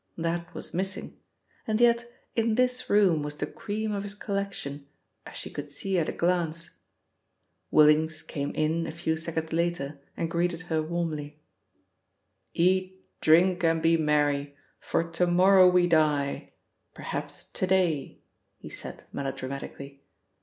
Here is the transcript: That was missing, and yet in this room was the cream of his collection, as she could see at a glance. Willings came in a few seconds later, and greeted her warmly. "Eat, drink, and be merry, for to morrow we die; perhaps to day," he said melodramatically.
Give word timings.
That 0.17 0.51
was 0.55 0.73
missing, 0.73 1.19
and 1.67 1.79
yet 1.79 2.11
in 2.35 2.55
this 2.55 2.89
room 2.89 3.21
was 3.21 3.37
the 3.37 3.45
cream 3.45 3.91
of 3.91 4.01
his 4.01 4.15
collection, 4.15 4.87
as 5.27 5.35
she 5.37 5.51
could 5.51 5.69
see 5.69 5.99
at 5.99 6.09
a 6.09 6.11
glance. 6.11 6.79
Willings 7.69 8.23
came 8.23 8.49
in 8.55 8.87
a 8.87 8.91
few 8.91 9.15
seconds 9.15 9.53
later, 9.53 10.01
and 10.17 10.31
greeted 10.31 10.61
her 10.63 10.81
warmly. 10.81 11.39
"Eat, 12.55 12.99
drink, 13.21 13.63
and 13.63 13.79
be 13.79 13.95
merry, 13.95 14.55
for 14.79 15.03
to 15.11 15.27
morrow 15.27 15.69
we 15.69 15.85
die; 15.85 16.53
perhaps 16.95 17.45
to 17.45 17.67
day," 17.67 18.23
he 18.57 18.71
said 18.71 19.03
melodramatically. 19.13 20.01